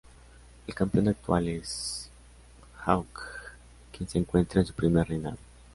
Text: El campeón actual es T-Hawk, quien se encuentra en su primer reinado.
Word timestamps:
El 0.65 0.73
campeón 0.73 1.09
actual 1.09 1.47
es 1.47 2.09
T-Hawk, 2.73 3.05
quien 3.95 4.09
se 4.09 4.17
encuentra 4.17 4.59
en 4.61 4.65
su 4.65 4.73
primer 4.73 5.07
reinado. 5.07 5.37